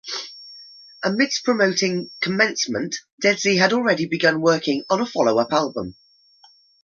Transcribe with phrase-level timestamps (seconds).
[1.03, 5.95] Amidst promoting "Commencement", Deadsy had already begun working on a follow-up album.